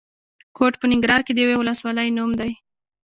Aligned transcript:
کوټ 0.57 0.73
په 0.79 0.85
ننګرهار 0.91 1.21
کې 1.25 1.33
د 1.33 1.37
یوې 1.45 1.55
ولسوالۍ 1.59 2.09
نوم 2.17 2.31
دی. 2.39 2.51